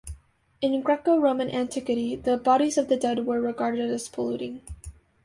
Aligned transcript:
In 0.61 0.81
Greco-Roman 0.81 1.51
antiquity, 1.51 2.15
the 2.15 2.35
bodies 2.35 2.79
of 2.79 2.87
the 2.87 2.97
dead 2.97 3.23
were 3.27 3.39
regarded 3.39 3.91
as 3.91 4.07
polluting. 4.09 4.61